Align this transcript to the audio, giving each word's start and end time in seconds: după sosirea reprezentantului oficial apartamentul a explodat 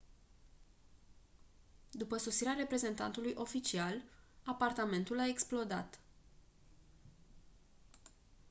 după 1.91 2.17
sosirea 2.17 2.53
reprezentantului 2.53 3.33
oficial 3.37 4.01
apartamentul 4.43 5.19
a 5.19 5.27
explodat 5.27 5.99